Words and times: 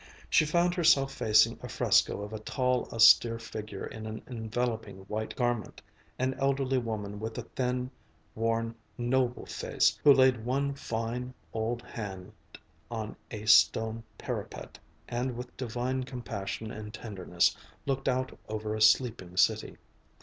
She 0.31 0.47
found 0.47 0.73
herself 0.73 1.13
facing 1.13 1.59
a 1.61 1.69
fresco 1.69 2.23
of 2.23 2.33
a 2.33 2.39
tall, 2.39 2.89
austere 2.91 3.37
figure 3.37 3.85
in 3.85 4.07
an 4.07 4.23
enveloping 4.25 5.01
white 5.01 5.35
garment, 5.35 5.79
an 6.17 6.33
elderly 6.39 6.79
woman 6.79 7.19
with 7.19 7.37
a 7.37 7.43
thin, 7.43 7.91
worn, 8.33 8.73
noble 8.97 9.45
face, 9.45 9.99
who 10.03 10.11
laid 10.11 10.43
one 10.43 10.73
fine 10.73 11.35
old 11.53 11.83
hand 11.83 12.33
on 12.89 13.15
a 13.29 13.45
stone 13.45 14.01
parapet 14.17 14.79
and 15.07 15.37
with 15.37 15.55
divine 15.55 16.01
compassion 16.03 16.71
and 16.71 16.95
tenderness 16.95 17.55
looked 17.85 18.09
out 18.09 18.35
over 18.49 18.73
a 18.73 18.81
sleeping 18.81 19.37
city. 19.37 19.77